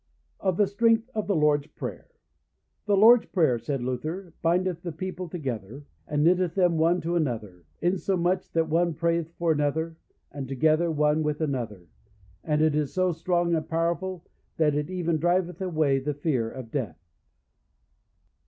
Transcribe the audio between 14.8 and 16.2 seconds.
even driveth away the